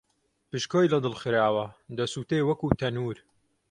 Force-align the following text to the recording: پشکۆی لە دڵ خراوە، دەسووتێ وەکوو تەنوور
پشکۆی 0.49 0.91
لە 0.93 0.99
دڵ 1.05 1.13
خراوە، 1.21 1.65
دەسووتێ 1.97 2.39
وەکوو 2.43 2.77
تەنوور 2.79 3.17